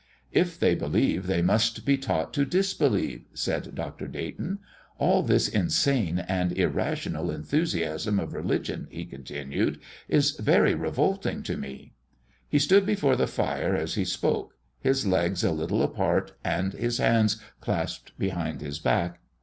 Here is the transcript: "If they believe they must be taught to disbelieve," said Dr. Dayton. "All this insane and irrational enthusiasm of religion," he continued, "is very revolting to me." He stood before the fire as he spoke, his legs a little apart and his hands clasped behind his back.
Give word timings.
"If 0.31 0.59
they 0.59 0.73
believe 0.73 1.27
they 1.27 1.43
must 1.43 1.85
be 1.85 1.95
taught 1.95 2.33
to 2.33 2.43
disbelieve," 2.43 3.25
said 3.35 3.75
Dr. 3.75 4.07
Dayton. 4.07 4.57
"All 4.97 5.21
this 5.21 5.47
insane 5.47 6.17
and 6.17 6.51
irrational 6.57 7.29
enthusiasm 7.29 8.19
of 8.19 8.33
religion," 8.33 8.87
he 8.89 9.05
continued, 9.05 9.79
"is 10.07 10.31
very 10.39 10.73
revolting 10.73 11.43
to 11.43 11.55
me." 11.55 11.93
He 12.49 12.57
stood 12.57 12.83
before 12.83 13.15
the 13.15 13.27
fire 13.27 13.75
as 13.75 13.93
he 13.93 14.03
spoke, 14.03 14.55
his 14.79 15.05
legs 15.05 15.43
a 15.43 15.51
little 15.51 15.83
apart 15.83 16.31
and 16.43 16.73
his 16.73 16.97
hands 16.97 17.39
clasped 17.59 18.17
behind 18.17 18.61
his 18.61 18.79
back. 18.79 19.19